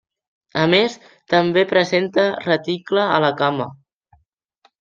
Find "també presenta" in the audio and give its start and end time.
1.33-2.25